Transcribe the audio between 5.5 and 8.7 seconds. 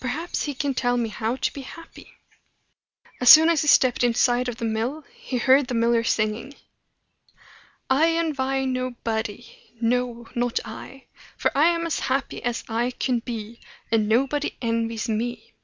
the miller singing: "I envy